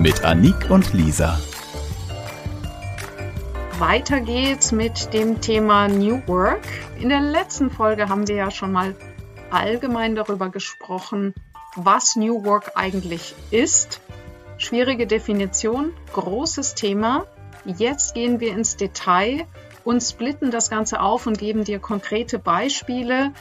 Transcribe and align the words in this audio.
Mit 0.00 0.24
Anik 0.24 0.70
und 0.70 0.92
Lisa. 0.92 1.40
Weiter 3.80 4.20
geht's 4.20 4.70
mit 4.70 5.12
dem 5.12 5.40
Thema 5.40 5.88
New 5.88 6.22
Work. 6.28 6.62
In 7.00 7.08
der 7.08 7.20
letzten 7.20 7.68
Folge 7.68 8.08
haben 8.08 8.28
wir 8.28 8.36
ja 8.36 8.52
schon 8.52 8.70
mal 8.70 8.94
allgemein 9.50 10.14
darüber 10.14 10.50
gesprochen, 10.50 11.34
was 11.74 12.14
New 12.14 12.44
Work 12.44 12.72
eigentlich 12.76 13.34
ist. 13.50 14.00
Schwierige 14.56 15.08
Definition, 15.08 15.92
großes 16.12 16.76
Thema. 16.76 17.26
Jetzt 17.64 18.14
gehen 18.14 18.38
wir 18.38 18.52
ins 18.52 18.76
Detail 18.76 19.46
und 19.82 20.00
splitten 20.00 20.52
das 20.52 20.70
Ganze 20.70 21.00
auf 21.00 21.26
und 21.26 21.38
geben 21.38 21.64
dir 21.64 21.80
konkrete 21.80 22.38
Beispiele, 22.38 23.32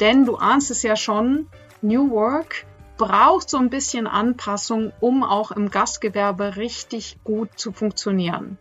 denn 0.00 0.24
du 0.24 0.36
ahnst 0.36 0.70
es 0.70 0.84
ja 0.84 0.94
schon, 0.94 1.48
New 1.82 2.12
Work 2.12 2.66
braucht 2.96 3.50
so 3.50 3.58
ein 3.58 3.70
bisschen 3.70 4.06
Anpassung, 4.06 4.92
um 5.00 5.22
auch 5.22 5.50
im 5.50 5.70
Gastgewerbe 5.70 6.56
richtig 6.56 7.18
gut 7.24 7.50
zu 7.56 7.72
funktionieren. 7.72 8.58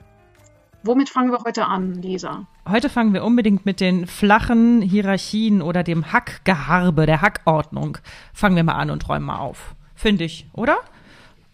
Womit 0.84 1.10
fangen 1.10 1.32
wir 1.32 1.40
heute 1.46 1.66
an, 1.66 2.02
Lisa? 2.02 2.46
Heute 2.70 2.90
fangen 2.90 3.14
wir 3.14 3.24
unbedingt 3.24 3.66
mit 3.66 3.80
den 3.80 4.06
flachen 4.06 4.82
Hierarchien 4.82 5.62
oder 5.62 5.82
dem 5.82 6.12
Hackgeharbe, 6.12 7.06
der 7.06 7.22
Hackordnung. 7.22 7.98
Fangen 8.34 8.58
wir 8.58 8.66
mal 8.66 8.76
an 8.76 8.90
und 8.90 9.08
räumen 9.08 9.26
mal 9.26 9.38
auf. 9.38 9.76
Finde 9.96 10.26
ich, 10.26 10.48
oder? 10.52 10.78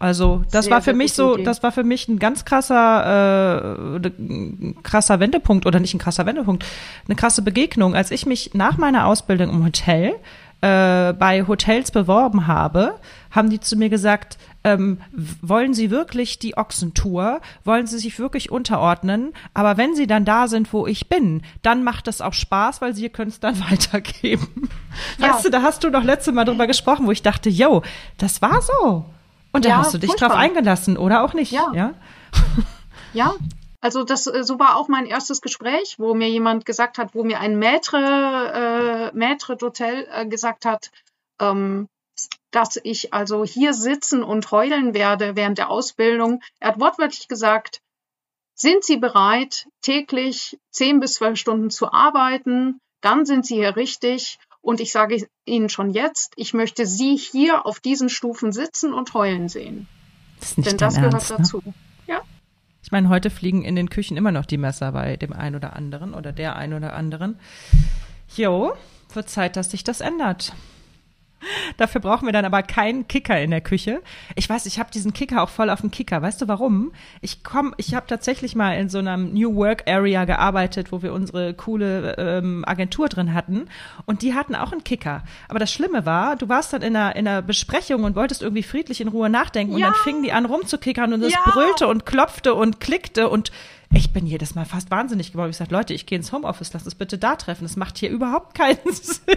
Also 0.00 0.42
das 0.50 0.64
sehr, 0.64 0.74
war 0.74 0.82
für 0.82 0.94
mich 0.94 1.12
so, 1.12 1.34
Idee. 1.34 1.44
das 1.44 1.62
war 1.62 1.72
für 1.72 1.84
mich 1.84 2.08
ein 2.08 2.18
ganz 2.18 2.46
krasser, 2.46 4.00
äh, 4.00 4.72
krasser 4.82 5.20
Wendepunkt 5.20 5.66
oder 5.66 5.78
nicht 5.78 5.94
ein 5.94 5.98
krasser 5.98 6.24
Wendepunkt, 6.24 6.64
eine 7.06 7.16
krasse 7.16 7.42
Begegnung, 7.42 7.94
als 7.94 8.10
ich 8.10 8.24
mich 8.24 8.54
nach 8.54 8.78
meiner 8.78 9.06
Ausbildung 9.06 9.50
im 9.50 9.62
Hotel 9.62 10.14
äh, 10.60 11.12
bei 11.12 11.46
Hotels 11.46 11.90
beworben 11.90 12.46
habe, 12.46 12.96
haben 13.30 13.50
die 13.50 13.60
zu 13.60 13.76
mir 13.76 13.88
gesagt, 13.88 14.38
ähm, 14.62 15.00
wollen 15.40 15.72
Sie 15.72 15.90
wirklich 15.90 16.38
die 16.38 16.56
Ochsentour? 16.56 17.40
Wollen 17.64 17.86
Sie 17.86 17.98
sich 17.98 18.18
wirklich 18.18 18.50
unterordnen? 18.50 19.32
Aber 19.54 19.76
wenn 19.76 19.94
Sie 19.94 20.06
dann 20.06 20.24
da 20.24 20.48
sind, 20.48 20.72
wo 20.72 20.86
ich 20.86 21.08
bin, 21.08 21.42
dann 21.62 21.82
macht 21.82 22.08
es 22.08 22.20
auch 22.20 22.34
Spaß, 22.34 22.82
weil 22.82 22.94
Sie 22.94 23.08
können 23.08 23.30
es 23.30 23.40
dann 23.40 23.58
weitergeben. 23.70 24.68
Ja. 25.18 25.30
Weißt 25.30 25.44
du, 25.44 25.50
da 25.50 25.62
hast 25.62 25.82
du 25.84 25.90
doch 25.90 26.04
letzte 26.04 26.32
Mal 26.32 26.44
drüber 26.44 26.66
gesprochen, 26.66 27.06
wo 27.06 27.10
ich 27.10 27.22
dachte, 27.22 27.48
yo, 27.48 27.82
das 28.18 28.42
war 28.42 28.60
so. 28.60 29.06
Und 29.52 29.64
da 29.64 29.70
ja, 29.70 29.76
hast 29.78 29.94
du 29.94 29.98
dich 29.98 30.10
furchtbar. 30.10 30.30
drauf 30.30 30.38
eingelassen, 30.38 30.96
oder 30.96 31.24
auch 31.24 31.34
nicht? 31.34 31.52
Ja. 31.52 31.72
Ja, 31.74 31.94
ja 33.12 33.34
also 33.80 34.04
das, 34.04 34.26
äh, 34.26 34.44
so 34.44 34.58
war 34.58 34.76
auch 34.76 34.88
mein 34.88 35.06
erstes 35.06 35.40
Gespräch, 35.40 35.96
wo 35.98 36.14
mir 36.14 36.28
jemand 36.28 36.66
gesagt 36.66 36.98
hat, 36.98 37.14
wo 37.14 37.24
mir 37.24 37.40
ein 37.40 37.58
Maître, 37.58 37.96
äh, 37.96 39.16
Maître 39.16 39.56
d'Hotel 39.56 40.06
äh, 40.10 40.26
gesagt 40.26 40.64
hat, 40.64 40.90
ähm, 41.40 41.88
dass 42.50 42.78
ich 42.82 43.14
also 43.14 43.44
hier 43.44 43.72
sitzen 43.72 44.22
und 44.22 44.50
heulen 44.50 44.92
werde 44.92 45.36
während 45.36 45.58
der 45.58 45.70
Ausbildung. 45.70 46.42
Er 46.58 46.68
hat 46.68 46.80
wortwörtlich 46.80 47.28
gesagt, 47.28 47.80
sind 48.54 48.84
Sie 48.84 48.98
bereit, 48.98 49.68
täglich 49.80 50.58
zehn 50.70 51.00
bis 51.00 51.14
zwölf 51.14 51.38
Stunden 51.38 51.70
zu 51.70 51.92
arbeiten? 51.92 52.78
Dann 53.00 53.24
sind 53.24 53.46
Sie 53.46 53.54
hier 53.54 53.76
richtig. 53.76 54.38
Und 54.60 54.80
ich 54.80 54.92
sage 54.92 55.26
Ihnen 55.46 55.70
schon 55.70 55.90
jetzt, 55.90 56.34
ich 56.36 56.52
möchte 56.52 56.84
Sie 56.84 57.16
hier 57.16 57.64
auf 57.64 57.80
diesen 57.80 58.10
Stufen 58.10 58.52
sitzen 58.52 58.92
und 58.92 59.14
heulen 59.14 59.48
sehen. 59.48 59.88
Das 60.40 60.54
Denn 60.56 60.76
das 60.76 60.96
Ernst, 60.96 61.28
gehört 61.28 61.30
ne? 61.30 61.36
dazu. 61.38 61.62
Ich 62.90 62.92
meine, 62.92 63.08
heute 63.08 63.30
fliegen 63.30 63.62
in 63.62 63.76
den 63.76 63.88
Küchen 63.88 64.16
immer 64.16 64.32
noch 64.32 64.44
die 64.44 64.56
Messer 64.56 64.90
bei 64.90 65.16
dem 65.16 65.32
einen 65.32 65.54
oder 65.54 65.76
anderen 65.76 66.12
oder 66.12 66.32
der 66.32 66.56
einen 66.56 66.74
oder 66.74 66.92
anderen. 66.94 67.38
Jo, 68.36 68.72
wird 69.14 69.28
Zeit, 69.28 69.54
dass 69.54 69.70
sich 69.70 69.84
das 69.84 70.00
ändert. 70.00 70.54
Dafür 71.76 72.00
brauchen 72.00 72.26
wir 72.26 72.32
dann 72.32 72.44
aber 72.44 72.62
keinen 72.62 73.08
Kicker 73.08 73.40
in 73.40 73.50
der 73.50 73.60
Küche. 73.60 74.02
Ich 74.34 74.48
weiß, 74.48 74.66
ich 74.66 74.78
habe 74.78 74.90
diesen 74.90 75.12
Kicker 75.12 75.42
auch 75.42 75.48
voll 75.48 75.70
auf 75.70 75.80
dem 75.80 75.90
Kicker. 75.90 76.20
Weißt 76.20 76.40
du 76.40 76.48
warum? 76.48 76.92
Ich 77.20 77.42
komm, 77.42 77.74
ich 77.76 77.94
habe 77.94 78.06
tatsächlich 78.06 78.54
mal 78.54 78.72
in 78.78 78.88
so 78.88 78.98
einem 78.98 79.32
New 79.32 79.54
Work 79.56 79.88
Area 79.88 80.24
gearbeitet, 80.24 80.92
wo 80.92 81.02
wir 81.02 81.12
unsere 81.12 81.54
coole 81.54 82.16
ähm, 82.18 82.64
Agentur 82.66 83.08
drin 83.08 83.34
hatten 83.34 83.68
und 84.06 84.22
die 84.22 84.34
hatten 84.34 84.54
auch 84.54 84.72
einen 84.72 84.84
Kicker. 84.84 85.22
Aber 85.48 85.58
das 85.58 85.72
Schlimme 85.72 86.04
war, 86.06 86.36
du 86.36 86.48
warst 86.48 86.72
dann 86.72 86.82
in 86.82 86.94
einer, 86.96 87.16
in 87.16 87.26
einer 87.26 87.42
Besprechung 87.42 88.04
und 88.04 88.16
wolltest 88.16 88.42
irgendwie 88.42 88.62
friedlich 88.62 89.00
in 89.00 89.08
Ruhe 89.08 89.30
nachdenken 89.30 89.76
ja. 89.78 89.88
und 89.88 89.94
dann 89.94 90.02
fingen 90.02 90.22
die 90.22 90.32
an 90.32 90.44
rumzukickern 90.44 91.12
und 91.12 91.22
es 91.22 91.32
ja. 91.32 91.40
brüllte 91.44 91.88
und 91.88 92.06
klopfte 92.06 92.54
und 92.54 92.80
klickte 92.80 93.28
und 93.28 93.50
ich 93.92 94.12
bin 94.12 94.24
jedes 94.24 94.54
Mal 94.54 94.66
fast 94.66 94.90
wahnsinnig 94.92 95.32
geworden. 95.32 95.50
Ich 95.50 95.56
sage, 95.56 95.74
Leute, 95.74 95.94
ich 95.94 96.06
gehe 96.06 96.16
ins 96.16 96.32
Homeoffice, 96.32 96.72
lass 96.72 96.84
uns 96.84 96.94
bitte 96.94 97.18
da 97.18 97.34
treffen. 97.34 97.64
Das 97.64 97.74
macht 97.76 97.98
hier 97.98 98.08
überhaupt 98.08 98.54
keinen 98.54 98.78
Sinn. 98.92 99.36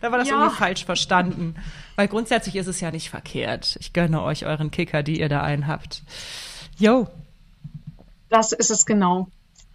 Da 0.00 0.10
war 0.10 0.18
das 0.18 0.28
ja. 0.28 0.36
irgendwie 0.36 0.56
falsch 0.56 0.84
verstanden. 0.84 1.54
Weil 1.96 2.08
grundsätzlich 2.08 2.56
ist 2.56 2.66
es 2.66 2.80
ja 2.80 2.90
nicht 2.90 3.10
verkehrt. 3.10 3.76
Ich 3.80 3.92
gönne 3.92 4.22
euch 4.22 4.46
euren 4.46 4.70
Kicker, 4.70 5.02
die 5.02 5.20
ihr 5.20 5.28
da 5.28 5.42
einen 5.42 5.66
habt. 5.66 6.02
Yo. 6.78 7.08
Das 8.28 8.52
ist 8.52 8.70
es 8.70 8.86
genau. 8.86 9.28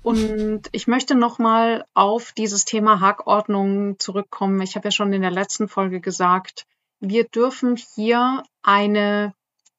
Und 0.03 0.67
ich 0.73 0.87
möchte 0.87 1.15
nochmal 1.15 1.85
auf 1.93 2.33
dieses 2.33 2.65
Thema 2.65 2.99
Hackordnung 2.99 3.97
zurückkommen. 3.99 4.61
Ich 4.61 4.75
habe 4.75 4.87
ja 4.87 4.91
schon 4.91 5.13
in 5.13 5.21
der 5.21 5.31
letzten 5.31 5.69
Folge 5.69 6.01
gesagt, 6.01 6.65
wir 6.99 7.23
dürfen 7.23 7.77
hier 7.77 8.43
eine, 8.61 9.33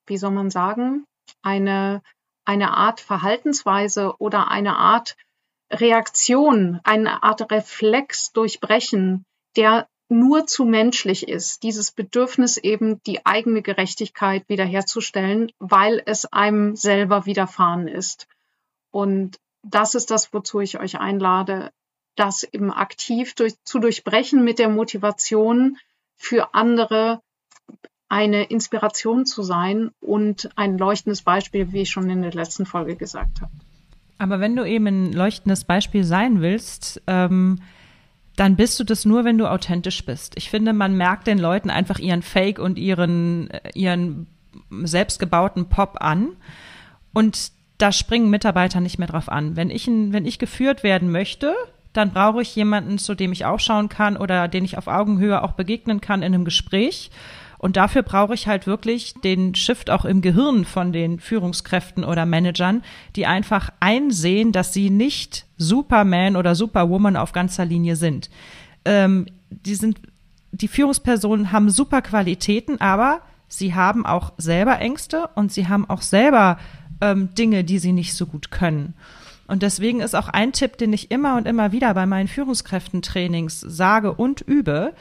wie 0.07 0.17
soll 0.17 0.31
man 0.31 0.51
sagen, 0.51 1.07
eine, 1.43 2.03
eine 2.47 2.75
Art 2.75 3.01
Verhaltensweise 3.01 4.15
oder 4.19 4.51
eine 4.51 4.77
Art 4.77 5.17
Reaktion, 5.71 6.81
eine 6.85 7.23
Art 7.23 7.51
Reflex 7.51 8.33
durchbrechen, 8.33 9.25
der 9.57 9.89
nur 10.09 10.47
zu 10.47 10.65
menschlich 10.65 11.29
ist, 11.29 11.63
dieses 11.63 11.91
Bedürfnis 11.91 12.57
eben 12.57 13.03
die 13.05 13.25
eigene 13.25 13.63
Gerechtigkeit 13.63 14.49
wiederherzustellen, 14.49 15.51
weil 15.59 16.03
es 16.05 16.27
einem 16.27 16.77
selber 16.77 17.27
widerfahren 17.27 17.89
ist. 17.89 18.27
Und 18.91 19.39
das 19.63 19.95
ist 19.95 20.11
das, 20.11 20.33
wozu 20.33 20.61
ich 20.61 20.79
euch 20.79 21.01
einlade, 21.01 21.71
das 22.17 22.45
eben 22.45 22.73
aktiv 22.73 23.35
durch, 23.35 23.55
zu 23.65 23.79
durchbrechen 23.79 24.45
mit 24.45 24.59
der 24.59 24.69
Motivation 24.69 25.79
für 26.17 26.55
andere 26.55 27.21
eine 28.09 28.45
Inspiration 28.45 29.27
zu 29.27 29.43
sein 29.43 29.91
und 30.01 30.51
ein 30.57 30.79
leuchtendes 30.79 31.23
Beispiel, 31.23 31.73
wie 31.73 31.83
ich 31.83 31.91
schon 31.91 32.09
in 32.11 32.23
der 32.23 32.33
letzten 32.33 32.67
Folge 32.67 32.95
gesagt 32.95 33.41
habe. 33.41 33.53
Aber 34.19 34.39
wenn 34.39 34.55
du 34.55 34.65
eben 34.65 34.87
ein 34.87 35.13
leuchtendes 35.13 35.65
Beispiel 35.65 36.05
sein 36.05 36.41
willst, 36.41 37.03
ähm, 37.07 37.61
dann 38.37 38.57
bist 38.57 38.79
du 38.81 38.85
das 38.85 39.05
nur, 39.05 39.25
wenn 39.25 39.39
du 39.39 39.47
authentisch 39.47 40.05
bist. 40.05 40.35
Ich 40.37 40.51
finde, 40.51 40.73
man 40.73 40.97
merkt 40.97 41.27
den 41.27 41.39
Leuten 41.39 41.71
einfach 41.71 41.99
ihren 41.99 42.23
Fake 42.23 42.59
und 42.59 42.79
ihren, 42.79 43.51
äh, 43.51 43.71
ihren 43.75 44.27
selbstgebauten 44.83 45.69
Pop 45.69 45.99
an. 46.01 46.29
Und 47.13 47.53
da 47.79 47.93
springen 47.93 48.31
Mitarbeiter 48.31 48.81
nicht 48.81 48.99
mehr 48.99 49.09
drauf 49.09 49.29
an. 49.29 49.57
Wenn 49.57 49.71
ich, 49.71 49.87
wenn 49.87 50.27
ich 50.27 50.39
geführt 50.39 50.83
werden 50.83 51.11
möchte, 51.11 51.55
dann 51.93 52.13
brauche 52.13 52.43
ich 52.43 52.55
jemanden, 52.57 52.99
zu 52.99 53.15
dem 53.15 53.33
ich 53.33 53.45
auch 53.45 53.61
schauen 53.61 53.89
kann 53.89 54.17
oder 54.17 54.49
den 54.49 54.65
ich 54.65 54.79
auf 54.79 54.89
Augenhöhe 54.89 55.43
auch 55.43 55.53
begegnen 55.53 56.01
kann 56.01 56.23
in 56.23 56.35
einem 56.35 56.45
Gespräch. 56.45 57.11
Und 57.65 57.79
dafür 57.79 58.03
brauche 58.03 58.35
ich 58.35 58.47
halt 58.47 58.67
wirklich 58.67 59.15
den 59.25 59.55
Shift 59.55 59.89
auch 59.89 60.05
im 60.05 60.21
Gehirn 60.21 60.67
von 60.67 60.93
den 60.93 61.19
Führungskräften 61.19 62.05
oder 62.05 62.27
Managern, 62.27 62.83
die 63.17 63.25
einfach 63.25 63.71
einsehen, 63.81 64.53
dass 64.53 64.75
sie 64.75 64.91
nicht 64.91 65.47
Superman 65.57 66.37
oder 66.37 66.57
Superwoman 66.57 67.17
auf 67.17 67.33
ganzer 67.33 67.65
Linie 67.65 67.97
sind. 67.97 68.29
Ähm, 68.85 69.25
die 69.49 69.77
sind, 69.77 69.99
die 70.53 70.69
Führungspersonen 70.69 71.53
haben 71.53 71.71
super 71.71 72.03
Qualitäten, 72.03 72.83
aber 72.83 73.23
sie 73.49 73.75
haben 73.75 74.05
auch 74.05 74.35
selber 74.37 74.79
Ängste 74.81 75.31
und 75.35 75.51
sie 75.51 75.67
haben 75.67 75.89
auch 75.89 76.03
selber 76.03 76.59
ähm, 77.01 77.35
Dinge, 77.35 77.65
die 77.65 77.79
sie 77.79 77.93
nicht 77.93 78.13
so 78.13 78.27
gut 78.27 78.51
können. 78.51 78.93
Und 79.47 79.63
deswegen 79.63 80.01
ist 80.01 80.15
auch 80.15 80.29
ein 80.29 80.53
Tipp, 80.53 80.77
den 80.77 80.93
ich 80.93 81.11
immer 81.11 81.39
und 81.39 81.49
immer 81.49 81.73
wieder 81.73 81.95
bei 81.95 82.05
meinen 82.05 82.29
Führungskräftentrainings 82.29 83.59
sage 83.59 84.13
und 84.13 84.43
übe, 84.43 84.93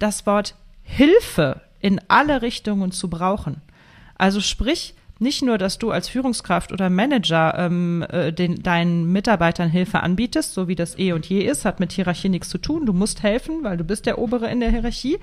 das 0.00 0.26
Wort 0.26 0.56
Hilfe 0.82 1.60
in 1.80 2.00
alle 2.08 2.42
Richtungen 2.42 2.92
zu 2.92 3.08
brauchen. 3.08 3.62
Also 4.16 4.40
sprich, 4.40 4.94
nicht 5.20 5.42
nur, 5.42 5.58
dass 5.58 5.78
du 5.78 5.90
als 5.90 6.08
Führungskraft 6.08 6.72
oder 6.72 6.90
Manager 6.90 7.54
ähm, 7.58 8.04
äh, 8.08 8.32
den, 8.32 8.62
deinen 8.62 9.10
Mitarbeitern 9.10 9.68
Hilfe 9.68 10.00
anbietest, 10.00 10.54
so 10.54 10.68
wie 10.68 10.76
das 10.76 10.98
eh 10.98 11.12
und 11.12 11.26
je 11.26 11.40
ist, 11.40 11.64
hat 11.64 11.80
mit 11.80 11.92
Hierarchie 11.92 12.28
nichts 12.28 12.48
zu 12.48 12.58
tun, 12.58 12.86
du 12.86 12.92
musst 12.92 13.22
helfen, 13.22 13.64
weil 13.64 13.76
du 13.76 13.84
bist 13.84 14.06
der 14.06 14.18
Obere 14.18 14.48
in 14.48 14.60
der 14.60 14.70
Hierarchie, 14.70 15.18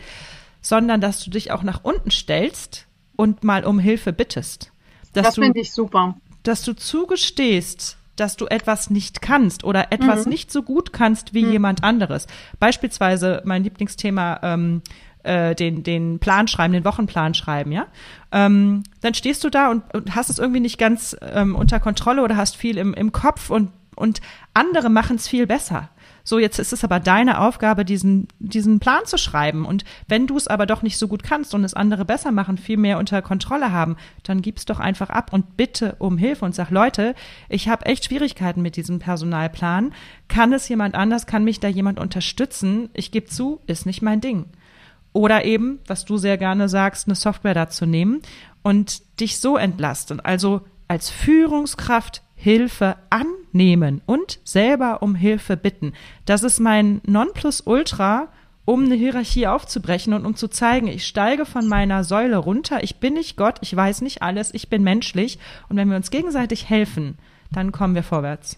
sondern 0.62 1.00
dass 1.00 1.24
du 1.24 1.30
dich 1.30 1.52
auch 1.52 1.64
nach 1.64 1.84
unten 1.84 2.12
stellst 2.12 2.88
und 3.16 3.44
mal 3.44 3.64
um 3.64 3.80
Hilfe 3.80 4.12
bittest. 4.12 4.72
das 5.14 5.36
finde 5.36 5.62
ich 5.62 5.72
super. 5.72 6.16
dass 6.44 6.64
du 6.64 6.74
zugestehst, 6.74 7.98
dass 8.16 8.36
du 8.38 8.48
etwas 8.48 8.90
nicht 8.90 9.22
kannst 9.22 9.64
oder 9.64 9.92
etwas 9.92 10.26
mhm. 10.26 10.32
nicht 10.32 10.52
so 10.52 10.64
gut 10.64 10.94
kannst 10.94 11.34
wie 11.34 11.46
mhm. 11.46 11.52
jemand 11.54 11.84
anderes. 11.84 12.28
Beispielsweise 12.60 13.42
mein 13.46 13.64
Lieblingsthema, 13.64 14.40
ähm, 14.44 14.82
äh, 15.26 15.56
den, 15.56 15.84
den 15.84 16.20
Plan 16.20 16.48
schreiben, 16.48 16.74
den 16.74 16.86
Wochenplan 16.86 17.34
schreiben, 17.34 17.72
ja. 17.72 17.88
Ähm, 18.32 18.84
dann 19.02 19.14
stehst 19.14 19.44
du 19.44 19.50
da 19.50 19.72
und, 19.72 19.84
und 19.94 20.16
hast 20.16 20.30
es 20.30 20.40
irgendwie 20.40 20.60
nicht 20.60 20.78
ganz 20.78 21.16
ähm, 21.22 21.56
unter 21.56 21.80
Kontrolle 21.80 22.24
oder 22.24 22.38
hast 22.38 22.56
viel 22.56 22.78
im, 22.78 22.94
im 22.94 23.12
Kopf 23.12 23.50
und, 23.50 23.72
und 23.96 24.22
andere 24.54 24.90
machen 24.90 25.16
es 25.16 25.28
viel 25.28 25.48
besser. 25.48 25.90
So, 26.28 26.40
jetzt 26.40 26.58
ist 26.58 26.74
es 26.74 26.84
aber 26.84 27.00
deine 27.00 27.40
Aufgabe, 27.40 27.86
diesen, 27.86 28.28
diesen 28.40 28.80
Plan 28.80 29.06
zu 29.06 29.20
schreiben. 29.20 29.64
Und 29.64 29.86
wenn 30.08 30.26
du 30.26 30.36
es 30.38 30.48
aber 30.48 30.66
doch 30.66 30.82
nicht 30.82 30.98
so 30.98 31.08
gut 31.08 31.22
kannst 31.22 31.54
und 31.54 31.64
es 31.64 31.76
andere 31.76 32.04
besser 32.04 32.32
machen, 32.32 32.58
viel 32.58 32.78
mehr 32.78 32.98
unter 32.98 33.22
Kontrolle 33.22 33.72
haben, 33.72 33.96
dann 34.24 34.42
gib's 34.42 34.66
doch 34.66 34.80
einfach 34.80 35.12
ab 35.12 35.32
und 35.32 35.56
bitte 35.56 35.96
um 36.00 36.18
Hilfe 36.18 36.44
und 36.44 36.56
sag, 36.56 36.72
Leute, 36.72 37.14
ich 37.48 37.70
habe 37.70 37.86
echt 37.86 38.06
Schwierigkeiten 38.06 38.64
mit 38.64 38.76
diesem 38.76 38.98
Personalplan. 38.98 39.94
Kann 40.28 40.52
es 40.52 40.68
jemand 40.68 40.96
anders? 40.96 41.28
Kann 41.28 41.44
mich 41.44 41.60
da 41.60 41.68
jemand 41.68 42.00
unterstützen? 42.00 42.90
Ich 42.94 43.12
gebe 43.12 43.28
zu, 43.28 43.62
ist 43.68 43.86
nicht 43.86 44.02
mein 44.02 44.20
Ding. 44.20 44.46
Oder 45.16 45.46
eben, 45.46 45.80
was 45.88 46.04
du 46.04 46.18
sehr 46.18 46.38
gerne 46.38 46.68
sagst, 46.68 47.08
eine 47.08 47.16
Software 47.16 47.54
dazu 47.54 47.86
nehmen 47.86 48.22
und 48.64 49.02
dich 49.22 49.40
so 49.40 49.56
entlasten. 49.56 50.20
Also 50.20 50.60
als 50.90 51.10
Führungskraft 51.10 52.22
Hilfe 52.36 52.98
annehmen 53.10 54.02
und 54.06 54.40
selber 54.44 55.02
um 55.02 55.16
Hilfe 55.16 55.56
bitten. 55.56 55.94
Das 56.26 56.44
ist 56.44 56.60
mein 56.60 57.00
Nonplusultra, 57.06 58.28
um 58.66 58.84
eine 58.84 58.96
Hierarchie 58.96 59.48
aufzubrechen 59.48 60.12
und 60.12 60.26
um 60.26 60.36
zu 60.36 60.50
zeigen, 60.50 60.88
ich 60.88 61.08
steige 61.08 61.46
von 61.46 61.66
meiner 61.66 62.04
Säule 62.04 62.36
runter, 62.36 62.84
ich 62.84 62.98
bin 62.98 63.14
nicht 63.14 63.38
Gott, 63.38 63.60
ich 63.62 63.74
weiß 63.74 64.02
nicht 64.02 64.22
alles, 64.22 64.54
ich 64.54 64.68
bin 64.68 64.84
menschlich 64.84 65.40
und 65.70 65.78
wenn 65.78 65.90
wir 65.90 65.96
uns 65.96 66.12
gegenseitig 66.12 66.70
helfen, 66.70 67.18
dann 67.54 67.72
kommen 67.72 67.96
wir 67.96 68.04
vorwärts. 68.04 68.58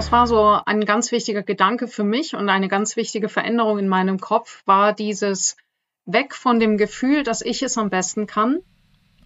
Das 0.00 0.12
war 0.12 0.26
so 0.26 0.58
ein 0.64 0.86
ganz 0.86 1.12
wichtiger 1.12 1.42
Gedanke 1.42 1.86
für 1.86 2.04
mich 2.04 2.34
und 2.34 2.48
eine 2.48 2.68
ganz 2.68 2.96
wichtige 2.96 3.28
Veränderung 3.28 3.78
in 3.78 3.86
meinem 3.86 4.18
Kopf 4.18 4.62
war 4.64 4.94
dieses 4.94 5.58
weg 6.06 6.34
von 6.34 6.58
dem 6.58 6.78
Gefühl, 6.78 7.22
dass 7.22 7.42
ich 7.42 7.62
es 7.62 7.76
am 7.76 7.90
besten 7.90 8.26
kann, 8.26 8.60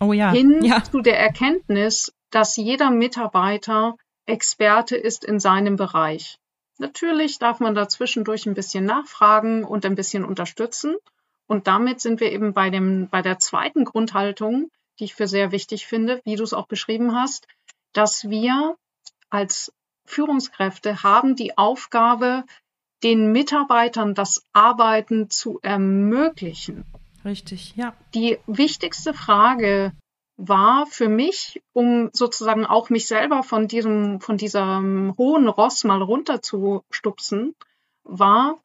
oh 0.01 0.13
ja. 0.13 0.33
hin 0.33 0.65
ja. 0.65 0.83
zu 0.83 1.01
der 1.01 1.17
Erkenntnis, 1.17 2.13
dass 2.31 2.57
jeder 2.57 2.91
Mitarbeiter 2.91 3.95
Experte 4.27 4.97
ist 4.97 5.25
in 5.25 5.39
seinem 5.39 5.77
Bereich. 5.77 6.41
Natürlich 6.79 7.39
darf 7.39 7.61
man 7.61 7.77
dazwischendurch 7.77 8.45
ein 8.47 8.55
bisschen 8.55 8.85
nachfragen 8.85 9.63
und 9.63 9.87
ein 9.87 9.95
bisschen 9.95 10.25
unterstützen. 10.25 10.97
Und 11.47 11.69
damit 11.69 12.01
sind 12.01 12.19
wir 12.19 12.33
eben 12.33 12.53
bei 12.53 12.71
dem, 12.71 13.09
bei 13.09 13.23
der 13.23 13.39
zweiten 13.39 13.85
Grundhaltung, 13.85 14.73
die 14.99 15.05
ich 15.05 15.15
für 15.15 15.29
sehr 15.29 15.53
wichtig 15.53 15.87
finde, 15.87 16.21
wie 16.25 16.35
du 16.35 16.43
es 16.43 16.53
auch 16.53 16.67
beschrieben 16.67 17.15
hast, 17.15 17.47
dass 17.93 18.29
wir 18.29 18.75
als 19.31 19.73
Führungskräfte 20.05 21.03
haben 21.03 21.37
die 21.37 21.57
Aufgabe, 21.57 22.45
den 23.03 23.33
Mitarbeitern 23.33 24.15
das 24.15 24.45
Arbeiten 24.53 25.31
zu 25.31 25.59
ermöglichen. 25.63 26.85
Richtig, 27.25 27.75
ja. 27.77 27.95
Die 28.15 28.39
wichtigste 28.47 29.15
Frage 29.15 29.93
war 30.37 30.87
für 30.87 31.09
mich, 31.09 31.63
um 31.73 32.11
sozusagen 32.13 32.67
auch 32.67 32.91
mich 32.91 33.07
selber 33.07 33.43
von 33.43 33.69
diesem, 33.69 34.21
von 34.21 34.37
diesem 34.37 35.15
hohen 35.17 35.49
Ross 35.49 35.85
mal 35.85 36.03
runterzustupsen, 36.03 37.55
war, 38.03 38.59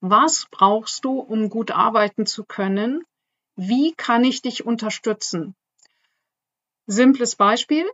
was 0.00 0.46
brauchst 0.50 1.04
du, 1.04 1.18
um 1.18 1.48
gut 1.48 1.70
arbeiten 1.70 2.26
zu 2.26 2.44
können? 2.44 3.04
Wie 3.56 3.92
kann 3.92 4.24
ich 4.24 4.42
dich 4.42 4.64
unterstützen? 4.64 5.54
Simples 6.86 7.36
Beispiel. 7.36 7.88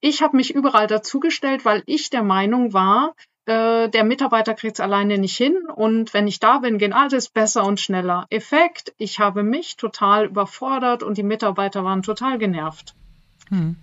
Ich 0.00 0.22
habe 0.22 0.36
mich 0.36 0.54
überall 0.54 0.86
dazugestellt, 0.86 1.64
weil 1.64 1.82
ich 1.86 2.10
der 2.10 2.22
Meinung 2.22 2.72
war, 2.72 3.14
äh, 3.46 3.88
der 3.88 4.04
Mitarbeiter 4.04 4.54
kriegt 4.54 4.74
es 4.74 4.80
alleine 4.80 5.18
nicht 5.18 5.36
hin 5.36 5.56
und 5.74 6.12
wenn 6.12 6.26
ich 6.28 6.38
da 6.38 6.58
bin, 6.58 6.78
gehen 6.78 6.92
alles 6.92 7.28
besser 7.28 7.64
und 7.64 7.80
schneller. 7.80 8.26
Effekt, 8.30 8.94
ich 8.98 9.18
habe 9.18 9.42
mich 9.42 9.76
total 9.76 10.26
überfordert 10.26 11.02
und 11.02 11.16
die 11.16 11.22
Mitarbeiter 11.22 11.82
waren 11.82 12.02
total 12.02 12.38
genervt. 12.38 12.94
Hm. 13.48 13.76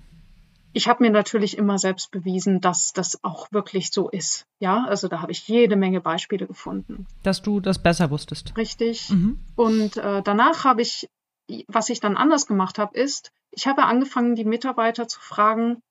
Ich 0.72 0.88
habe 0.88 1.04
mir 1.04 1.10
natürlich 1.10 1.58
immer 1.58 1.80
selbst 1.80 2.12
bewiesen, 2.12 2.60
dass 2.60 2.92
das 2.92 3.24
auch 3.24 3.52
wirklich 3.52 3.92
so 3.92 4.10
ist. 4.10 4.46
Ja, 4.60 4.86
also 4.88 5.08
da 5.08 5.22
habe 5.22 5.32
ich 5.32 5.48
jede 5.48 5.78
Menge 5.78 6.02
Beispiele 6.02 6.48
gefunden. 6.48 7.08
Dass 7.24 7.42
du 7.42 7.62
das 7.62 7.82
besser 7.82 8.12
wusstest. 8.12 8.56
Richtig. 8.58 9.10
Mhm. 9.10 9.40
Und 9.56 9.96
äh, 9.96 10.22
danach 10.22 10.66
habe 10.66 10.82
ich, 10.82 11.10
was 11.68 11.89
ich 11.89 12.01
dann 12.01 12.18
anders 12.18 12.46
gemacht 12.46 12.78
habe, 12.78 12.96
ist, 13.00 13.32
ich 13.51 13.68
habe 13.68 13.86
angefangen, 13.86 14.36
die 14.36 14.44
Mitarbeiter 14.44 15.08
zu 15.08 15.22
fragen, 15.22 15.82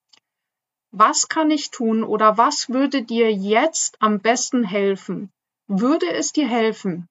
was 0.97 1.29
kann 1.29 1.51
ich 1.51 1.73
tun 1.73 2.05
oder 2.05 2.39
was 2.39 2.69
würde 2.69 3.03
dir 3.03 3.33
jetzt 3.33 4.01
am 4.01 4.21
besten 4.21 4.63
helfen? 4.63 5.33
Würde 5.67 6.09
es 6.13 6.33
dir 6.33 6.47
helfen, 6.47 7.09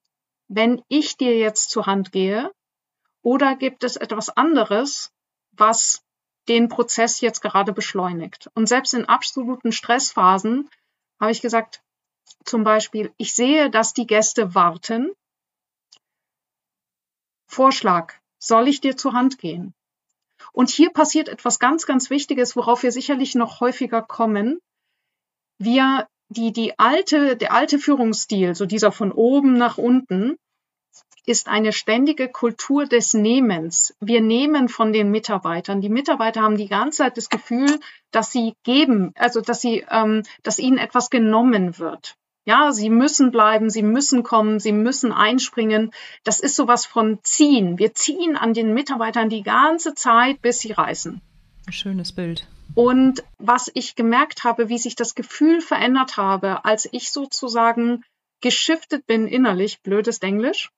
wenn 0.47 0.81
ich 0.87 1.17
dir 1.17 1.37
jetzt 1.37 1.69
zur 1.69 1.85
Hand 1.85 2.13
gehe? 2.13 2.49
Oder 3.23 3.57
gibt 3.57 3.83
es 3.83 3.97
etwas 3.97 4.29
anderes, 4.29 5.11
was 5.51 6.01
den 6.47 6.69
Prozess 6.69 7.19
jetzt 7.19 7.41
gerade 7.41 7.73
beschleunigt? 7.73 8.49
Und 8.53 8.67
selbst 8.67 8.93
in 8.93 9.05
absoluten 9.05 9.73
Stressphasen 9.73 10.69
habe 11.19 11.31
ich 11.31 11.41
gesagt, 11.41 11.83
zum 12.45 12.63
Beispiel, 12.63 13.13
ich 13.17 13.33
sehe, 13.33 13.69
dass 13.69 13.93
die 13.93 14.07
Gäste 14.07 14.55
warten. 14.55 15.11
Vorschlag, 17.47 18.13
soll 18.39 18.69
ich 18.69 18.79
dir 18.79 18.95
zur 18.95 19.11
Hand 19.11 19.39
gehen? 19.39 19.73
Und 20.51 20.69
hier 20.69 20.91
passiert 20.91 21.29
etwas 21.29 21.59
ganz, 21.59 21.85
ganz 21.85 22.09
Wichtiges, 22.09 22.55
worauf 22.55 22.83
wir 22.83 22.91
sicherlich 22.91 23.35
noch 23.35 23.59
häufiger 23.59 24.01
kommen. 24.01 24.59
Wir, 25.57 26.07
die, 26.29 26.51
die 26.51 26.77
alte, 26.79 27.37
der 27.37 27.53
alte 27.53 27.79
Führungsstil, 27.79 28.55
so 28.55 28.65
dieser 28.65 28.91
von 28.91 29.11
oben 29.11 29.57
nach 29.57 29.77
unten, 29.77 30.37
ist 31.25 31.47
eine 31.47 31.71
ständige 31.71 32.27
Kultur 32.27 32.85
des 32.85 33.13
Nehmens. 33.13 33.95
Wir 34.01 34.21
nehmen 34.21 34.67
von 34.67 34.91
den 34.91 35.09
Mitarbeitern. 35.09 35.79
Die 35.79 35.89
Mitarbeiter 35.89 36.41
haben 36.41 36.57
die 36.57 36.67
ganze 36.67 36.99
Zeit 36.99 37.17
das 37.17 37.29
Gefühl, 37.29 37.79
dass 38.11 38.31
sie 38.31 38.55
geben, 38.63 39.13
also 39.15 39.39
dass 39.39 39.61
sie, 39.61 39.85
ähm, 39.89 40.23
dass 40.43 40.59
ihnen 40.59 40.77
etwas 40.77 41.09
genommen 41.09 41.79
wird. 41.79 42.17
Ja, 42.45 42.73
sie 42.73 42.89
müssen 42.89 43.31
bleiben, 43.31 43.69
sie 43.69 43.83
müssen 43.83 44.23
kommen, 44.23 44.59
sie 44.59 44.73
müssen 44.73 45.11
einspringen. 45.13 45.91
Das 46.23 46.39
ist 46.39 46.55
sowas 46.55 46.85
von 46.85 47.19
ziehen. 47.23 47.79
Wir 47.79 47.93
ziehen 47.93 48.35
an 48.35 48.53
den 48.53 48.73
Mitarbeitern 48.73 49.29
die 49.29 49.43
ganze 49.43 49.93
Zeit, 49.95 50.41
bis 50.41 50.59
sie 50.59 50.73
reißen. 50.73 51.21
Schönes 51.69 52.11
Bild. 52.11 52.47
Und 52.75 53.23
was 53.37 53.71
ich 53.73 53.95
gemerkt 53.95 54.43
habe, 54.43 54.67
wie 54.67 54.77
sich 54.77 54.95
das 54.95 55.15
Gefühl 55.15 55.61
verändert 55.61 56.17
habe, 56.17 56.65
als 56.65 56.89
ich 56.91 57.11
sozusagen 57.11 58.03
geschiftet 58.41 59.05
bin 59.05 59.27
innerlich, 59.27 59.81
blödes 59.81 60.17
Englisch, 60.19 60.69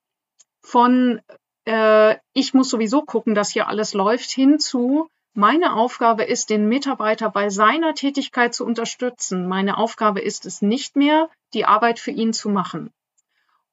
von 0.62 1.22
äh, 1.66 2.18
ich 2.34 2.54
muss 2.54 2.70
sowieso 2.70 3.02
gucken, 3.02 3.34
dass 3.34 3.52
hier 3.52 3.68
alles 3.68 3.94
läuft, 3.94 4.30
hin 4.30 4.60
zu 4.60 5.10
meine 5.36 5.76
Aufgabe 5.76 6.24
ist, 6.24 6.50
den 6.50 6.70
Mitarbeiter 6.70 7.30
bei 7.30 7.50
seiner 7.50 7.94
Tätigkeit 7.94 8.56
zu 8.56 8.66
unterstützen. 8.66 9.48
Meine 9.48 9.78
Aufgabe 9.78 10.22
ist 10.22 10.46
es 10.46 10.62
nicht 10.62 10.96
mehr, 10.96 11.30
die 11.54 11.66
Arbeit 11.66 12.00
für 12.00 12.12
ihn 12.12 12.32
zu 12.32 12.50
machen. 12.50 12.92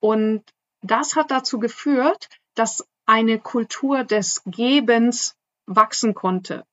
Und 0.00 0.42
das 0.83 1.14
hat 1.14 1.31
dazu 1.31 1.61
geführt, 1.61 2.28
dass 2.54 2.85
eine 3.07 3.38
Kultur 3.38 4.02
des 4.02 4.42
Gebens 4.45 5.37
wachsen 5.66 6.14
konnte. 6.14 6.64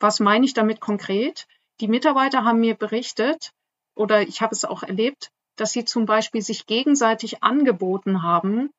Was 0.00 0.18
meine 0.18 0.46
ich 0.46 0.54
damit 0.54 0.80
konkret? 0.80 1.46
Die 1.80 1.88
Mitarbeiter 1.88 2.44
haben 2.44 2.60
mir 2.60 2.74
berichtet, 2.74 3.52
oder 3.94 4.22
ich 4.22 4.40
habe 4.40 4.54
es 4.54 4.64
auch 4.64 4.82
erlebt, 4.82 5.30
dass 5.56 5.72
sie 5.72 5.84
zum 5.84 6.06
Beispiel 6.06 6.40
sich 6.40 6.66
gegenseitig 6.66 7.42
angeboten 7.42 8.22
haben, 8.22 8.70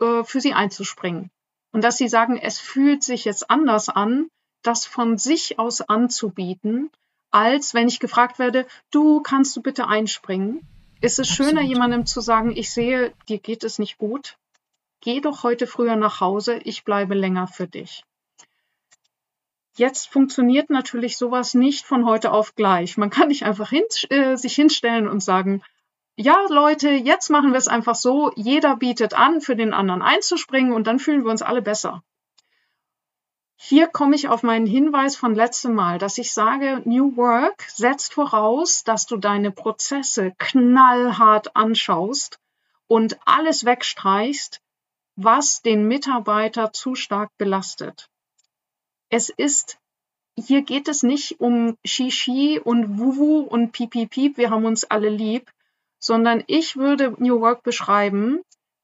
äh, 0.00 0.24
für 0.24 0.40
sie 0.40 0.54
einzuspringen. 0.54 1.30
Und 1.70 1.84
dass 1.84 1.96
sie 1.96 2.08
sagen, 2.08 2.38
es 2.38 2.58
fühlt 2.58 3.04
sich 3.04 3.24
jetzt 3.24 3.50
anders 3.50 3.88
an, 3.88 4.28
das 4.62 4.86
von 4.86 5.18
sich 5.18 5.58
aus 5.58 5.80
anzubieten, 5.80 6.90
als 7.30 7.74
wenn 7.74 7.88
ich 7.88 8.00
gefragt 8.00 8.38
werde, 8.38 8.66
du 8.90 9.20
kannst 9.20 9.56
du 9.56 9.62
bitte 9.62 9.86
einspringen. 9.86 10.66
Ist 11.00 11.18
es 11.18 11.30
Absolut. 11.30 11.50
schöner, 11.50 11.62
jemandem 11.62 12.06
zu 12.06 12.20
sagen, 12.20 12.56
ich 12.56 12.70
sehe, 12.70 13.14
dir 13.28 13.38
geht 13.38 13.64
es 13.64 13.78
nicht 13.78 13.98
gut. 13.98 14.36
Geh 15.00 15.20
doch 15.20 15.44
heute 15.44 15.66
früher 15.66 15.96
nach 15.96 16.20
Hause, 16.20 16.58
ich 16.64 16.84
bleibe 16.84 17.14
länger 17.14 17.46
für 17.46 17.68
dich. 17.68 18.02
Jetzt 19.76 20.08
funktioniert 20.08 20.70
natürlich 20.70 21.16
sowas 21.16 21.54
nicht 21.54 21.86
von 21.86 22.04
heute 22.04 22.32
auf 22.32 22.56
gleich. 22.56 22.96
Man 22.96 23.10
kann 23.10 23.28
nicht 23.28 23.44
einfach 23.44 23.70
hin, 23.70 23.84
äh, 24.08 24.36
sich 24.36 24.54
hinstellen 24.54 25.06
und 25.06 25.22
sagen, 25.22 25.62
ja, 26.16 26.36
Leute, 26.48 26.90
jetzt 26.90 27.30
machen 27.30 27.52
wir 27.52 27.58
es 27.58 27.68
einfach 27.68 27.94
so, 27.94 28.32
jeder 28.34 28.74
bietet 28.74 29.14
an, 29.14 29.40
für 29.40 29.54
den 29.54 29.72
anderen 29.72 30.02
einzuspringen 30.02 30.72
und 30.72 30.88
dann 30.88 30.98
fühlen 30.98 31.22
wir 31.22 31.30
uns 31.30 31.42
alle 31.42 31.62
besser. 31.62 32.02
Hier 33.60 33.88
komme 33.88 34.14
ich 34.14 34.28
auf 34.28 34.44
meinen 34.44 34.66
Hinweis 34.66 35.16
von 35.16 35.34
letztem 35.34 35.74
Mal, 35.74 35.98
dass 35.98 36.16
ich 36.16 36.32
sage, 36.32 36.80
New 36.84 37.16
Work 37.16 37.64
setzt 37.68 38.14
voraus, 38.14 38.84
dass 38.84 39.06
du 39.06 39.16
deine 39.16 39.50
Prozesse 39.50 40.32
knallhart 40.38 41.56
anschaust 41.56 42.38
und 42.86 43.18
alles 43.26 43.64
wegstreichst, 43.64 44.60
was 45.16 45.60
den 45.60 45.88
Mitarbeiter 45.88 46.72
zu 46.72 46.94
stark 46.94 47.30
belastet. 47.36 48.08
Es 49.10 49.28
ist 49.28 49.78
hier 50.40 50.62
geht 50.62 50.86
es 50.86 51.02
nicht 51.02 51.40
um 51.40 51.76
Shishi 51.84 52.60
und 52.62 52.96
Wuwu 52.96 53.40
und 53.40 53.72
Piep, 53.72 54.10
Piep, 54.10 54.36
wir 54.36 54.50
haben 54.50 54.66
uns 54.66 54.84
alle 54.84 55.08
lieb, 55.08 55.50
sondern 55.98 56.44
ich 56.46 56.76
würde 56.76 57.16
New 57.18 57.40
Work 57.40 57.64
beschreiben 57.64 58.40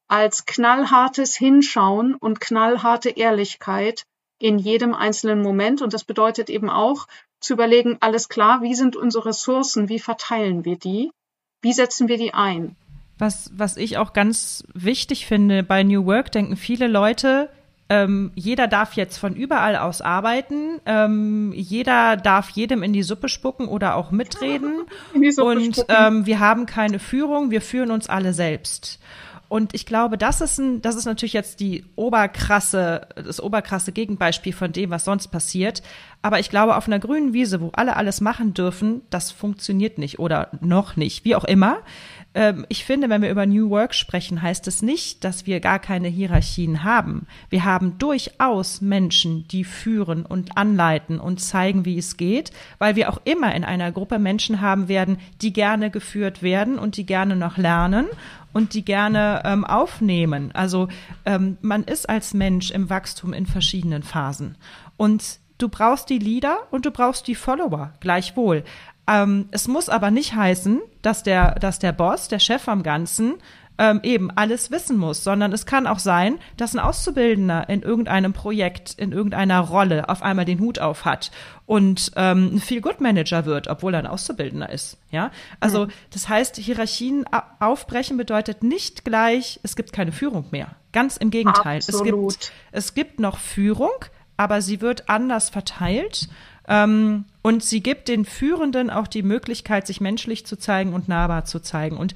als 0.09 0.47
knallhartes 0.47 1.37
Hinschauen 1.37 2.17
und 2.17 2.41
knallharte 2.41 3.11
Ehrlichkeit 3.11 4.05
in 4.45 4.59
jedem 4.59 4.93
einzelnen 4.93 5.41
Moment. 5.41 5.81
Und 5.81 5.95
das 5.95 6.05
bedeutet 6.05 6.51
eben 6.51 6.69
auch 6.69 7.07
zu 7.41 7.55
überlegen, 7.55 7.97
alles 8.01 8.29
klar, 8.29 8.61
wie 8.61 8.75
sind 8.75 8.95
unsere 8.95 9.27
Ressourcen, 9.27 9.89
wie 9.89 9.99
verteilen 9.99 10.67
wir 10.67 10.77
die, 10.77 11.11
wie 11.63 11.73
setzen 11.73 12.09
wir 12.09 12.19
die 12.19 12.35
ein. 12.35 12.77
Was, 13.19 13.51
was 13.57 13.79
ich 13.79 13.97
auch 13.97 14.13
ganz 14.13 14.65
wichtig 14.75 15.25
finde 15.27 15.63
bei 15.63 15.83
New 15.83 16.05
Work, 16.05 16.31
denken 16.31 16.57
viele 16.57 16.89
Leute, 16.89 17.49
ähm, 17.89 18.33
jeder 18.35 18.69
darf 18.69 18.95
jetzt 18.95 19.17
von 19.17 19.35
überall 19.35 19.77
aus 19.77 20.03
arbeiten. 20.03 20.81
Ähm, 20.85 21.53
jeder 21.55 22.19
darf 22.19 22.51
jedem 22.51 22.83
in 22.83 22.93
die 22.93 23.03
Suppe 23.03 23.31
spucken 23.31 23.67
oder 23.67 23.95
auch 23.95 24.11
mitreden. 24.11 24.83
Und 25.39 25.87
ähm, 25.89 26.27
wir 26.27 26.41
haben 26.41 26.67
keine 26.67 26.99
Führung, 26.99 27.51
wir 27.51 27.63
führen 27.63 27.91
uns 27.91 28.11
alle 28.11 28.35
selbst. 28.35 28.99
Und 29.49 29.75
ich 29.75 29.87
glaube, 29.87 30.19
das 30.19 30.41
ist 30.41 30.59
ein, 30.59 30.83
das 30.83 30.97
ist 30.97 31.05
natürlich 31.05 31.33
jetzt 31.33 31.61
die 31.61 31.85
oberkrasse, 31.97 33.09
das 33.15 33.41
oberkrasse 33.41 33.93
Gegenbeispiel 33.93 34.53
von 34.53 34.73
dem, 34.73 34.91
was 34.91 35.05
sonst 35.05 35.29
passiert. 35.29 35.83
Aber 36.23 36.41
ich 36.41 36.49
glaube, 36.49 36.77
auf 36.77 36.87
einer 36.87 36.99
grünen 36.99 37.35
Wiese, 37.35 37.61
wo 37.61 37.71
alle 37.75 37.97
alles 37.97 38.21
machen 38.21 38.55
dürfen, 38.55 39.03
das 39.11 39.31
funktioniert 39.31 39.99
nicht 39.99 40.19
oder 40.19 40.49
noch 40.61 40.97
nicht, 40.97 41.25
wie 41.25 41.37
auch 41.37 41.45
immer. 41.45 41.79
Ähm, 42.35 42.65
ich 42.69 42.85
finde, 42.85 43.11
wenn 43.11 43.23
wir 43.23 43.31
über 43.31 43.47
New 43.47 43.71
Work 43.71 43.95
sprechen, 43.95 44.41
heißt 44.41 44.67
es 44.67 44.83
nicht, 44.83 45.23
dass 45.23 45.47
wir 45.47 45.61
gar 45.61 45.79
keine 45.79 46.09
Hierarchien 46.09 46.83
haben. 46.83 47.27
Wir 47.51 47.65
haben 47.65 47.99
durchaus 47.99 48.81
Menschen, 48.81 49.47
die 49.49 49.65
führen 49.65 50.27
und 50.27 50.57
anleiten 50.57 51.21
und 51.21 51.41
zeigen, 51.41 51.85
wie 51.85 51.99
es 51.99 52.17
geht, 52.17 52.51
weil 52.79 52.97
wir 52.97 53.11
auch 53.11 53.21
immer 53.25 53.55
in 53.55 53.65
einer 53.65 53.93
Gruppe 53.93 54.19
Menschen 54.19 54.61
haben 54.61 54.89
werden, 54.89 55.19
die 55.43 55.53
gerne 55.53 55.91
geführt 55.91 56.43
werden 56.43 56.79
und 56.79 56.97
die 56.97 57.07
gerne 57.07 57.37
noch 57.37 57.57
lernen 57.57 58.07
und 58.55 58.73
die 58.73 58.85
gerne 58.85 59.43
ähm, 59.45 59.67
aufnehmen. 59.67 60.51
Also 60.55 60.89
ähm, 61.27 61.59
man 61.61 61.85
ist 61.85 62.09
als 62.09 62.33
Mensch 62.33 62.71
im 62.71 62.89
Wachstum 62.89 63.35
in 63.35 63.45
verschiedenen 63.45 64.03
Phasen. 64.03 64.57
Und 64.97 65.39
du 65.59 65.69
brauchst 65.69 66.09
die 66.09 66.19
Leader 66.19 66.57
und 66.71 66.87
du 66.87 66.91
brauchst 66.91 67.27
die 67.27 67.35
Follower, 67.35 67.93
gleichwohl. 68.01 68.65
Ähm, 69.07 69.49
es 69.51 69.69
muss 69.69 69.91
aber 69.91 70.11
nicht 70.11 70.35
heißen, 70.35 70.81
dass 71.03 71.23
der, 71.23 71.57
dass 71.57 71.79
der 71.79 71.93
Boss, 71.93 72.29
der 72.29 72.39
Chef 72.39 72.69
am 72.69 72.83
Ganzen, 72.83 73.35
ähm, 73.79 74.01
eben 74.03 74.31
alles 74.31 74.71
wissen 74.71 74.97
muss, 74.97 75.25
sondern 75.25 75.53
es 75.53 75.67
kann 75.67 75.87
auch 75.87 75.99
sein, 75.99 76.39
dass 76.57 76.75
ein 76.75 76.81
Auszubildender 76.81 77.69
in 77.69 77.83
irgendeinem 77.83 78.33
Projekt, 78.33 78.95
in 78.95 79.13
irgendeiner 79.13 79.61
Rolle 79.61 80.09
auf 80.09 80.23
einmal 80.23 80.45
den 80.45 80.61
Hut 80.61 80.79
auf 80.79 81.05
hat 81.05 81.31
und 81.67 82.13
ähm, 82.17 82.55
ein 82.55 82.61
Feel-Good-Manager 82.61 83.47
wird, 83.47 83.69
obwohl 83.69 83.95
er 83.95 84.01
ein 84.01 84.07
Auszubildender 84.07 84.71
ist. 84.71 84.99
Ja, 85.11 85.31
also 85.61 85.87
mhm. 85.87 85.91
das 86.11 86.29
heißt, 86.29 86.57
Hierarchien 86.57 87.25
aufbrechen 87.59 88.17
bedeutet 88.17 88.63
nicht 88.63 89.05
gleich, 89.05 89.59
es 89.63 89.75
gibt 89.75 89.93
keine 89.93 90.13
Führung 90.13 90.47
mehr. 90.51 90.77
Ganz 90.93 91.17
im 91.17 91.31
Gegenteil. 91.31 91.79
Absolut. 91.79 92.33
Es 92.33 92.39
gibt, 92.39 92.53
es 92.71 92.95
gibt 92.95 93.21
noch 93.21 93.39
Führung, 93.39 93.93
aber 94.37 94.63
sie 94.63 94.81
wird 94.81 95.09
anders 95.09 95.51
verteilt. 95.51 96.29
Ähm, 96.67 97.25
und 97.43 97.63
sie 97.63 97.83
gibt 97.83 98.09
den 98.09 98.25
Führenden 98.25 98.89
auch 98.89 99.07
die 99.07 99.23
Möglichkeit, 99.23 99.87
sich 99.87 100.01
menschlich 100.01 100.47
zu 100.47 100.57
zeigen 100.57 100.95
und 100.95 101.09
nahbar 101.09 101.45
zu 101.45 101.61
zeigen. 101.61 101.97
Und 101.97 102.15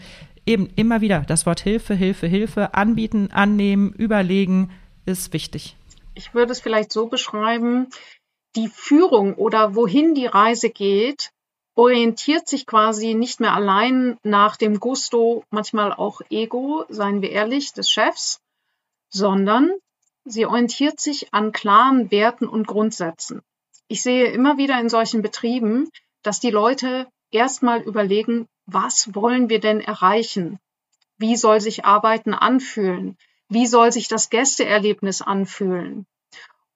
eben 0.49 0.69
immer 0.76 1.00
wieder 1.00 1.21
das 1.21 1.47
Wort 1.47 1.61
Hilfe, 1.61 1.95
Hilfe, 1.95 2.26
Hilfe 2.26 2.75
anbieten, 2.75 3.31
annehmen, 3.33 3.93
überlegen 3.93 4.71
ist 5.07 5.33
wichtig. 5.33 5.76
Ich 6.14 6.35
würde 6.35 6.52
es 6.52 6.61
vielleicht 6.61 6.93
so 6.93 7.07
beschreiben, 7.07 7.88
die 8.57 8.69
Führung 8.69 9.35
oder 9.35 9.75
wohin 9.75 10.14
die 10.14 10.26
Reise 10.26 10.71
geht, 10.71 11.31
orientiert 11.76 12.49
sich 12.49 12.67
quasi 12.67 13.14
nicht 13.14 13.38
mehr 13.38 13.55
allein 13.55 14.19
nach 14.25 14.57
dem 14.57 14.81
Gusto, 14.81 15.45
manchmal 15.50 15.93
auch 15.93 16.21
Ego, 16.31 16.85
seien 16.88 17.23
wir 17.23 17.31
ehrlich, 17.31 17.73
des 17.73 17.90
Chefs, 17.90 18.40
sondern 19.11 19.71
sie 20.25 20.47
orientiert 20.47 20.99
sich 20.99 21.33
an 21.33 21.52
klaren 21.52 22.11
Werten 22.11 22.49
und 22.49 22.67
Grundsätzen 22.67 23.43
ich 23.88 24.02
sehe 24.02 24.26
immer 24.26 24.59
wieder 24.59 24.78
in 24.78 24.88
solchen 24.88 25.23
Betrieben, 25.23 25.90
dass 26.23 26.40
die 26.40 26.50
Leute 26.50 27.09
erstmal 27.31 27.81
überlegen, 27.83 28.47
was 28.68 29.14
wollen 29.14 29.48
wir 29.48 29.60
denn 29.60 29.80
erreichen? 29.80 30.60
Wie 31.16 31.37
soll 31.37 31.60
sich 31.60 31.84
Arbeiten 31.84 32.34
anfühlen? 32.34 33.16
Wie 33.48 33.66
soll 33.66 33.92
sich 33.92 34.08
das 34.08 34.28
Gästeerlebnis 34.30 35.22
anfühlen? 35.22 36.06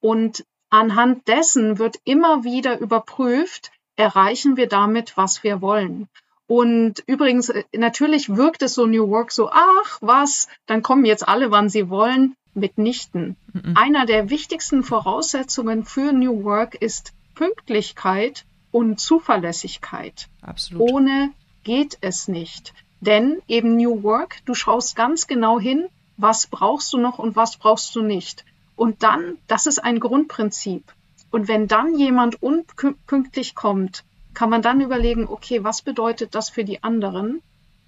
Und 0.00 0.44
anhand 0.70 1.28
dessen 1.28 1.78
wird 1.78 1.96
immer 2.04 2.44
wieder 2.44 2.80
überprüft, 2.80 3.70
erreichen 3.96 4.56
wir 4.56 4.68
damit, 4.68 5.16
was 5.16 5.44
wir 5.44 5.61
wollen. 5.61 6.08
Und 6.46 7.04
übrigens, 7.06 7.50
äh, 7.50 7.64
natürlich 7.76 8.34
wirkt 8.37 8.62
es 8.62 8.75
so 8.75 8.87
New 8.87 9.08
Work 9.08 9.30
so, 9.30 9.50
ach 9.50 9.99
was, 10.00 10.49
dann 10.66 10.82
kommen 10.82 11.04
jetzt 11.04 11.28
alle, 11.28 11.50
wann 11.50 11.68
sie 11.68 11.88
wollen 11.88 12.34
mitnichten. 12.54 13.37
Mhm. 13.52 13.76
Einer 13.76 14.06
der 14.06 14.30
wichtigsten 14.30 14.82
Voraussetzungen 14.82 15.84
für 15.84 16.12
New 16.12 16.42
Work 16.44 16.75
ist 16.75 17.12
Pünktlichkeit 17.34 18.44
und 18.70 18.99
Zuverlässigkeit. 18.99 20.28
Absolut. 20.40 20.90
Ohne 20.90 21.30
geht 21.64 21.99
es 22.00 22.28
nicht. 22.28 22.75
Denn 23.00 23.42
eben 23.49 23.76
New 23.76 24.02
Work, 24.02 24.38
du 24.45 24.54
schaust 24.54 24.97
ganz 24.97 25.26
genau 25.26 25.59
hin, 25.59 25.88
was 26.16 26.47
brauchst 26.47 26.92
du 26.92 26.99
noch 26.99 27.19
und 27.19 27.37
was 27.37 27.57
brauchst 27.57 27.95
du 27.97 28.02
nicht. 28.02 28.45
Und 28.76 29.02
dann, 29.02 29.38
das 29.47 29.66
ist 29.66 29.78
ein 29.78 30.00
Grundprinzip. 30.00 30.92
Und 31.31 31.49
wenn 31.49 31.69
dann 31.69 31.99
jemand 31.99 32.42
unpünktlich 32.42 33.54
kommt, 33.54 34.04
kann 34.35 34.50
man 34.50 34.62
dann 34.62 34.81
überlegen, 34.81 35.26
okay, 35.26 35.64
was 35.64 35.83
bedeutet 35.83 36.35
das 36.35 36.50
für 36.50 36.64
die 36.64 36.83
anderen? 36.83 37.42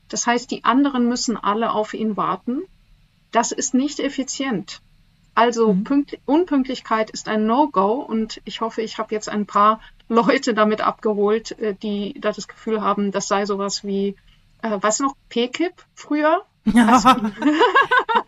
Das 0.08 0.26
heißt, 0.26 0.50
die 0.50 0.64
anderen 0.64 1.08
müssen 1.08 1.36
alle 1.36 1.72
auf 1.72 1.94
ihn 1.94 2.16
warten 2.16 2.62
das 3.34 3.50
ist 3.50 3.74
nicht 3.74 3.98
effizient. 3.98 4.80
Also 5.34 5.74
mhm. 5.74 6.06
Unpünktlichkeit 6.26 7.10
ist 7.10 7.28
ein 7.28 7.46
No-Go 7.46 7.94
und 7.94 8.40
ich 8.44 8.60
hoffe, 8.60 8.82
ich 8.82 8.98
habe 8.98 9.14
jetzt 9.14 9.28
ein 9.28 9.46
paar 9.46 9.80
Leute 10.08 10.54
damit 10.54 10.80
abgeholt, 10.80 11.58
äh, 11.58 11.74
die 11.74 12.14
da 12.20 12.32
das 12.32 12.48
Gefühl 12.48 12.82
haben, 12.82 13.10
das 13.10 13.28
sei 13.28 13.46
sowas 13.46 13.84
wie, 13.84 14.16
äh, 14.62 14.78
was 14.80 15.00
noch, 15.00 15.16
PKIP 15.28 15.74
früher? 15.94 16.44
Ja. 16.64 17.02
Also, 17.04 17.08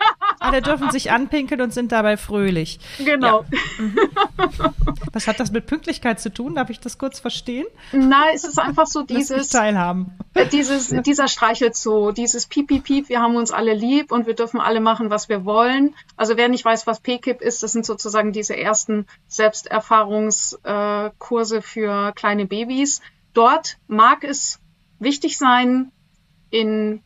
Alle 0.46 0.62
dürfen 0.62 0.90
sich 0.90 1.10
anpinkeln 1.10 1.60
und 1.60 1.72
sind 1.72 1.92
dabei 1.92 2.16
fröhlich. 2.16 2.78
Genau. 2.98 3.42
Ja. 3.42 3.46
Mhm. 3.78 3.98
Was 5.12 5.26
hat 5.26 5.40
das 5.40 5.50
mit 5.50 5.66
Pünktlichkeit 5.66 6.20
zu 6.20 6.32
tun? 6.32 6.54
Darf 6.54 6.70
ich 6.70 6.80
das 6.80 6.98
kurz 6.98 7.20
verstehen? 7.20 7.66
Nein, 7.92 8.34
es 8.34 8.44
ist 8.44 8.58
einfach 8.58 8.86
so 8.86 9.02
dieses 9.02 9.48
teilhaben. 9.48 10.12
Äh, 10.34 10.46
dieses, 10.46 10.88
dieser 10.88 11.28
Streichelzoo, 11.28 12.12
dieses 12.12 12.46
Piep, 12.46 12.68
Piep, 12.68 12.84
Piep, 12.84 13.08
wir 13.08 13.20
haben 13.20 13.36
uns 13.36 13.50
alle 13.50 13.74
lieb 13.74 14.12
und 14.12 14.26
wir 14.26 14.34
dürfen 14.34 14.60
alle 14.60 14.80
machen, 14.80 15.10
was 15.10 15.28
wir 15.28 15.44
wollen. 15.44 15.94
Also 16.16 16.36
wer 16.36 16.48
nicht 16.48 16.64
weiß, 16.64 16.86
was 16.86 17.00
PKIP 17.00 17.40
ist, 17.40 17.62
das 17.62 17.72
sind 17.72 17.86
sozusagen 17.86 18.32
diese 18.32 18.56
ersten 18.56 19.06
Selbsterfahrungskurse 19.28 21.62
für 21.62 22.12
kleine 22.12 22.46
Babys. 22.46 23.00
Dort 23.32 23.78
mag 23.86 24.24
es 24.24 24.60
wichtig 24.98 25.38
sein, 25.38 25.92
in 26.50 27.02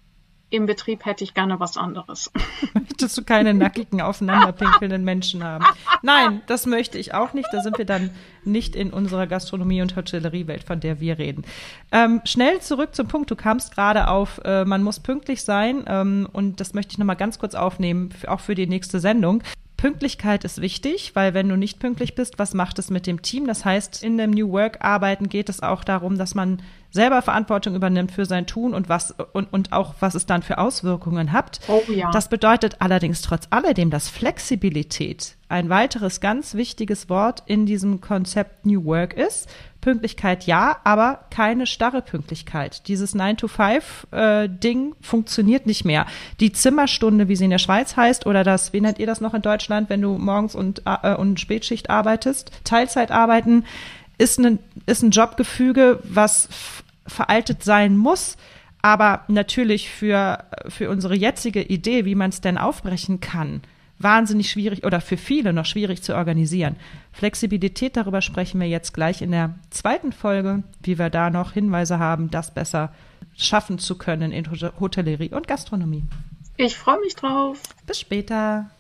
im 0.50 0.66
Betrieb 0.66 1.06
hätte 1.06 1.24
ich 1.24 1.34
gerne 1.34 1.60
was 1.60 1.76
anderes. 1.76 2.30
Möchtest 2.74 3.16
du 3.16 3.24
keine 3.24 3.54
nackigen, 3.54 4.00
aufeinanderpinkelnden 4.00 5.04
Menschen 5.04 5.44
haben? 5.44 5.64
Nein, 6.02 6.42
das 6.46 6.66
möchte 6.66 6.98
ich 6.98 7.14
auch 7.14 7.32
nicht. 7.32 7.48
Da 7.52 7.62
sind 7.62 7.78
wir 7.78 7.84
dann 7.84 8.10
nicht 8.44 8.74
in 8.74 8.92
unserer 8.92 9.26
Gastronomie- 9.26 9.82
und 9.82 9.96
Hotelleriewelt, 9.96 10.64
von 10.64 10.80
der 10.80 11.00
wir 11.00 11.18
reden. 11.18 11.44
Ähm, 11.92 12.20
schnell 12.24 12.60
zurück 12.60 12.94
zum 12.94 13.08
Punkt. 13.08 13.30
Du 13.30 13.36
kamst 13.36 13.74
gerade 13.74 14.08
auf, 14.08 14.40
äh, 14.44 14.64
man 14.64 14.82
muss 14.82 15.00
pünktlich 15.00 15.44
sein. 15.44 15.84
Ähm, 15.86 16.28
und 16.32 16.60
das 16.60 16.74
möchte 16.74 16.92
ich 16.92 16.98
nochmal 16.98 17.16
ganz 17.16 17.38
kurz 17.38 17.54
aufnehmen, 17.54 18.10
auch 18.26 18.40
für 18.40 18.54
die 18.54 18.66
nächste 18.66 19.00
Sendung. 19.00 19.42
Pünktlichkeit 19.80 20.44
ist 20.44 20.60
wichtig, 20.60 21.12
weil 21.14 21.32
wenn 21.32 21.48
du 21.48 21.56
nicht 21.56 21.78
pünktlich 21.78 22.14
bist, 22.14 22.38
was 22.38 22.52
macht 22.52 22.78
es 22.78 22.90
mit 22.90 23.06
dem 23.06 23.22
Team? 23.22 23.46
Das 23.46 23.64
heißt, 23.64 24.02
in 24.02 24.18
dem 24.18 24.30
New 24.30 24.52
Work 24.52 24.84
arbeiten 24.84 25.30
geht 25.30 25.48
es 25.48 25.62
auch 25.62 25.84
darum, 25.84 26.18
dass 26.18 26.34
man 26.34 26.60
selber 26.90 27.22
Verantwortung 27.22 27.74
übernimmt 27.74 28.12
für 28.12 28.26
sein 28.26 28.46
Tun 28.46 28.74
und 28.74 28.90
was 28.90 29.14
und, 29.32 29.50
und 29.50 29.72
auch 29.72 29.94
was 30.00 30.14
es 30.14 30.26
dann 30.26 30.42
für 30.42 30.58
Auswirkungen 30.58 31.32
hat. 31.32 31.60
Oh 31.68 31.80
ja. 31.90 32.10
Das 32.10 32.28
bedeutet 32.28 32.76
allerdings 32.80 33.22
trotz 33.22 33.46
alledem, 33.48 33.88
dass 33.88 34.10
Flexibilität 34.10 35.36
ein 35.48 35.70
weiteres 35.70 36.20
ganz 36.20 36.54
wichtiges 36.54 37.08
Wort 37.08 37.42
in 37.46 37.64
diesem 37.64 38.02
Konzept 38.02 38.66
New 38.66 38.84
Work 38.84 39.14
ist. 39.14 39.48
Pünktlichkeit 39.80 40.46
ja, 40.46 40.76
aber 40.84 41.20
keine 41.30 41.66
starre 41.66 42.02
Pünktlichkeit. 42.02 42.86
Dieses 42.88 43.14
9-to-5-Ding 43.14 44.92
äh, 44.92 44.94
funktioniert 45.00 45.66
nicht 45.66 45.84
mehr. 45.84 46.06
Die 46.40 46.52
Zimmerstunde, 46.52 47.28
wie 47.28 47.36
sie 47.36 47.44
in 47.44 47.50
der 47.50 47.58
Schweiz 47.58 47.96
heißt, 47.96 48.26
oder 48.26 48.44
das, 48.44 48.72
wie 48.72 48.80
nennt 48.80 48.98
ihr 48.98 49.06
das 49.06 49.20
noch 49.20 49.34
in 49.34 49.42
Deutschland, 49.42 49.88
wenn 49.88 50.02
du 50.02 50.18
morgens 50.18 50.54
und, 50.54 50.82
äh, 50.84 51.14
und 51.14 51.40
Spätschicht 51.40 51.90
arbeitest, 51.90 52.52
Teilzeit 52.64 53.10
arbeiten, 53.10 53.64
ist 54.18 54.38
ein, 54.38 54.58
ist 54.86 55.02
ein 55.02 55.10
Jobgefüge, 55.10 56.00
was 56.02 56.48
veraltet 57.06 57.64
sein 57.64 57.96
muss, 57.96 58.36
aber 58.82 59.24
natürlich 59.28 59.90
für, 59.90 60.44
für 60.68 60.90
unsere 60.90 61.14
jetzige 61.14 61.62
Idee, 61.62 62.04
wie 62.04 62.14
man 62.14 62.30
es 62.30 62.40
denn 62.40 62.58
aufbrechen 62.58 63.20
kann, 63.20 63.62
wahnsinnig 64.00 64.50
schwierig 64.50 64.84
oder 64.84 65.00
für 65.00 65.16
viele 65.16 65.52
noch 65.52 65.66
schwierig 65.66 66.02
zu 66.02 66.16
organisieren. 66.16 66.76
Flexibilität, 67.12 67.96
darüber 67.96 68.22
sprechen 68.22 68.60
wir 68.60 68.68
jetzt 68.68 68.92
gleich 68.92 69.22
in 69.22 69.30
der 69.30 69.54
zweiten 69.70 70.12
Folge, 70.12 70.62
wie 70.82 70.98
wir 70.98 71.10
da 71.10 71.30
noch 71.30 71.52
Hinweise 71.52 71.98
haben, 71.98 72.30
das 72.30 72.52
besser 72.52 72.92
schaffen 73.36 73.78
zu 73.78 73.96
können 73.96 74.32
in 74.32 74.46
Hotellerie 74.80 75.30
und 75.30 75.46
Gastronomie. 75.46 76.04
Ich 76.56 76.76
freue 76.76 77.00
mich 77.00 77.14
drauf. 77.14 77.60
Bis 77.86 78.00
später. 78.00 78.70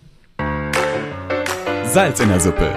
Salz 1.84 2.20
in 2.20 2.28
der 2.28 2.40
Suppe. 2.40 2.70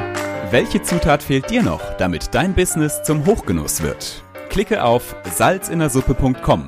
Welche 0.52 0.82
Zutat 0.82 1.24
fehlt 1.24 1.50
dir 1.50 1.64
noch, 1.64 1.82
damit 1.98 2.34
dein 2.36 2.54
Business 2.54 3.02
zum 3.04 3.26
Hochgenuss 3.26 3.82
wird? 3.82 4.24
Klicke 4.50 4.84
auf 4.84 5.16
salzinnersuppe.com, 5.24 6.68